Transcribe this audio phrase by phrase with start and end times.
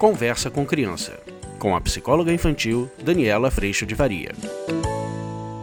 [0.00, 1.20] Conversa com Criança,
[1.58, 4.30] com a psicóloga infantil Daniela Freixo de Faria.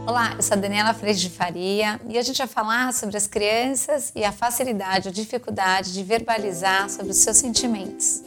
[0.05, 3.25] Olá, eu sou a Daniela Freixo de Faria e a gente vai falar sobre as
[3.25, 8.21] crianças e a facilidade ou dificuldade de verbalizar sobre os seus sentimentos.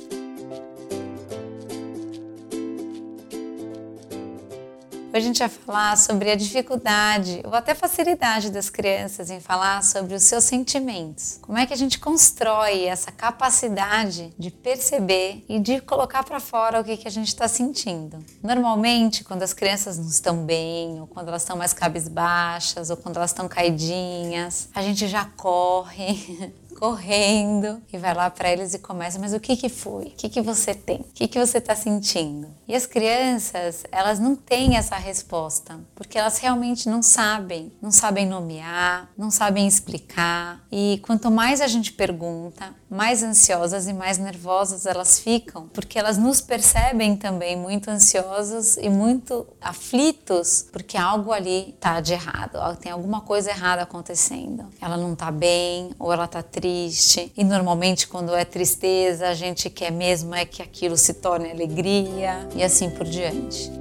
[5.12, 9.82] Hoje a gente vai falar sobre a dificuldade ou até facilidade das crianças em falar
[9.82, 11.40] sobre os seus sentimentos.
[11.42, 16.80] Como é que a gente constrói essa capacidade de perceber e de colocar para fora
[16.80, 18.24] o que, que a gente está sentindo.
[18.40, 23.16] Normalmente, quando as crianças não estão bem, ou quando elas estão mais cabisbaixas, ou quando
[23.16, 29.18] elas estão caidinhas, a gente já corre correndo e vai lá para eles e começa,
[29.18, 30.06] mas o que que foi?
[30.06, 31.00] O que que você tem?
[31.00, 32.48] O que que você está sentindo?
[32.66, 38.26] E as crianças, elas não têm essa resposta, porque elas realmente não sabem, não sabem
[38.26, 40.64] nomear, não sabem explicar.
[40.70, 46.16] E quanto mais a gente pergunta, mais ansiosas e mais nervosas elas ficam, porque elas
[46.16, 52.92] nos percebem também muito ansiosos e muito aflitos, porque algo ali está de errado, tem
[52.92, 54.66] alguma coisa errada acontecendo.
[54.80, 57.32] Ela não está bem ou ela está triste triste.
[57.36, 62.46] E normalmente, quando é tristeza, a gente quer mesmo é que aquilo se torne alegria
[62.54, 63.79] e assim por diante.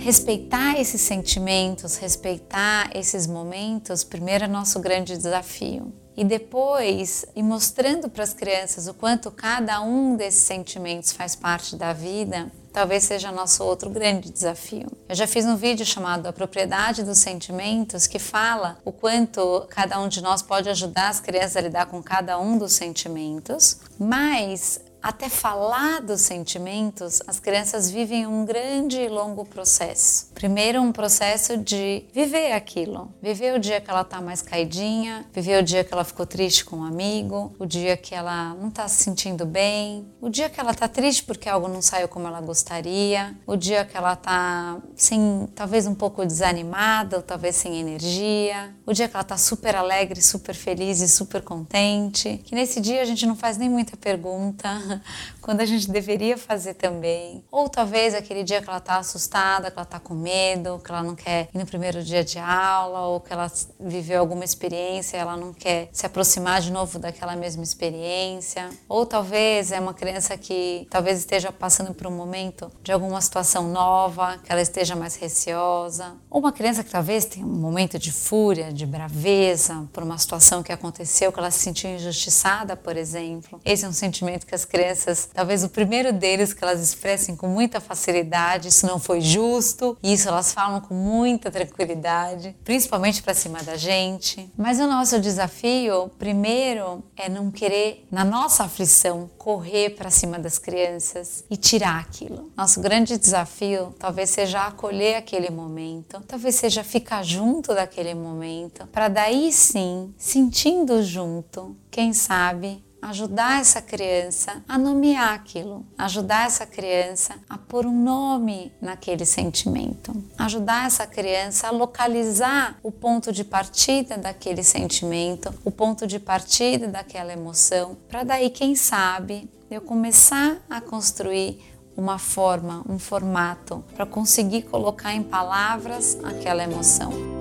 [0.00, 8.08] Respeitar esses sentimentos, respeitar esses momentos, primeiro é nosso grande desafio e depois ir mostrando
[8.08, 13.30] para as crianças o quanto cada um desses sentimentos faz parte da vida, talvez seja
[13.30, 14.86] nosso outro grande desafio.
[15.06, 20.00] Eu já fiz um vídeo chamado A Propriedade dos Sentimentos que fala o quanto cada
[20.00, 24.80] um de nós pode ajudar as crianças a lidar com cada um dos sentimentos, mas
[25.02, 30.30] até falar dos sentimentos, as crianças vivem um grande e longo processo.
[30.34, 35.60] Primeiro, um processo de viver aquilo, viver o dia que ela está mais caidinha, viver
[35.60, 38.86] o dia que ela ficou triste com um amigo, o dia que ela não está
[38.88, 42.40] se sentindo bem, o dia que ela está triste porque algo não saiu como ela
[42.40, 48.74] gostaria, o dia que ela está sem, talvez um pouco desanimada, ou talvez sem energia,
[48.86, 52.40] o dia que ela está super alegre, super feliz e super contente.
[52.44, 54.68] Que nesse dia a gente não faz nem muita pergunta
[55.40, 57.44] quando a gente deveria fazer também.
[57.50, 61.02] Ou talvez aquele dia que ela está assustada, que ela está com medo, que ela
[61.02, 65.36] não quer ir no primeiro dia de aula, ou que ela viveu alguma experiência ela
[65.36, 68.70] não quer se aproximar de novo daquela mesma experiência.
[68.88, 73.68] Ou talvez é uma criança que talvez esteja passando por um momento de alguma situação
[73.68, 76.16] nova, que ela esteja mais receosa.
[76.28, 80.62] Ou uma criança que talvez tenha um momento de fúria, de braveza por uma situação
[80.62, 83.60] que aconteceu, que ela se sentiu injustiçada, por exemplo.
[83.64, 87.36] Esse é um sentimento que as crianças crianças, talvez o primeiro deles que elas expressem
[87.36, 93.34] com muita facilidade, isso não foi justo, isso elas falam com muita tranquilidade, principalmente para
[93.34, 94.50] cima da gente.
[94.56, 100.58] Mas o nosso desafio, primeiro, é não querer, na nossa aflição, correr para cima das
[100.58, 102.50] crianças e tirar aquilo.
[102.56, 109.08] Nosso grande desafio talvez seja acolher aquele momento, talvez seja ficar junto daquele momento, para
[109.08, 117.34] daí sim, sentindo junto, quem sabe ajudar essa criança a nomear aquilo, ajudar essa criança
[117.48, 124.16] a pôr um nome naquele sentimento, ajudar essa criança a localizar o ponto de partida
[124.16, 130.80] daquele sentimento, o ponto de partida daquela emoção, para daí, quem sabe, eu começar a
[130.80, 137.39] construir uma forma, um formato para conseguir colocar em palavras aquela emoção.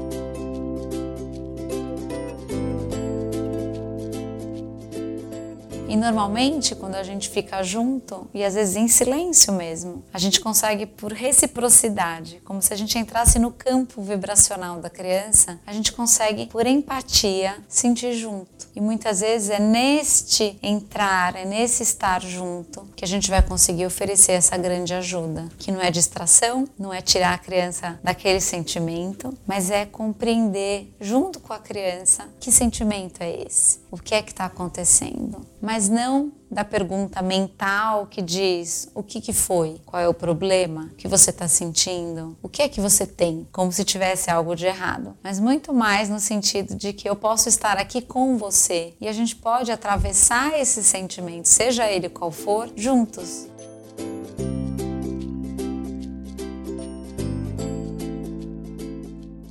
[5.90, 10.40] E normalmente, quando a gente fica junto, e às vezes em silêncio mesmo, a gente
[10.40, 15.92] consegue, por reciprocidade, como se a gente entrasse no campo vibracional da criança, a gente
[15.92, 18.70] consegue, por empatia, sentir junto.
[18.76, 23.88] E muitas vezes é neste entrar, é nesse estar junto, que a gente vai conseguir
[23.88, 29.36] oferecer essa grande ajuda, que não é distração, não é tirar a criança daquele sentimento,
[29.48, 34.32] mas é compreender junto com a criança que sentimento é esse, o que é que
[34.32, 35.42] está acontecendo.
[35.62, 40.14] Mas mas não da pergunta mental que diz o que, que foi, qual é o
[40.14, 44.58] problema que você está sentindo, o que é que você tem, como se tivesse algo
[44.58, 48.94] de errado, mas muito mais no sentido de que eu posso estar aqui com você
[49.00, 53.48] e a gente pode atravessar esse sentimento, seja ele qual for, juntos.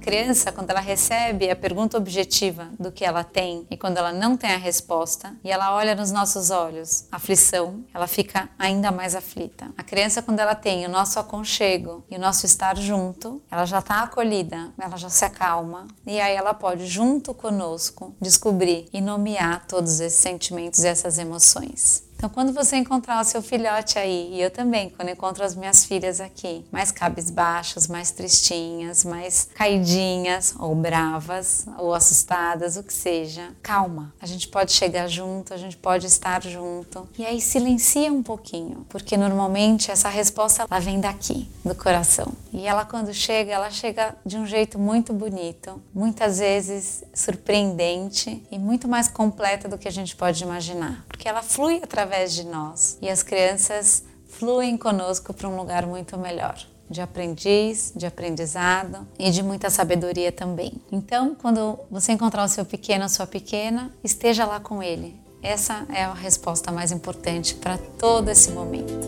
[0.08, 4.38] Criança, quando ela recebe a pergunta objetiva do que ela tem e quando ela não
[4.38, 9.68] tem a resposta e ela olha nos nossos olhos aflição, ela fica ainda mais aflita.
[9.76, 13.80] A criança, quando ela tem o nosso aconchego e o nosso estar junto, ela já
[13.80, 19.66] está acolhida, ela já se acalma e aí ela pode, junto conosco, descobrir e nomear
[19.66, 22.07] todos esses sentimentos e essas emoções.
[22.18, 25.84] Então, quando você encontrar o seu filhote aí, e eu também, quando encontro as minhas
[25.84, 33.54] filhas aqui, mais cabisbaixas, mais tristinhas, mais caidinhas, ou bravas, ou assustadas, o que seja,
[33.62, 34.12] calma.
[34.20, 37.08] A gente pode chegar junto, a gente pode estar junto.
[37.16, 42.32] E aí silencia um pouquinho, porque normalmente essa resposta ela vem daqui, do coração.
[42.52, 48.58] E ela, quando chega, ela chega de um jeito muito bonito, muitas vezes surpreendente e
[48.58, 52.44] muito mais completa do que a gente pode imaginar, porque ela flui através através de
[52.44, 56.58] nós e as crianças fluem conosco para um lugar muito melhor
[56.88, 60.72] de aprendiz, de aprendizado e de muita sabedoria também.
[60.90, 65.20] Então, quando você encontrar o seu pequeno, a sua pequena, esteja lá com ele.
[65.42, 69.06] Essa é a resposta mais importante para todo esse momento.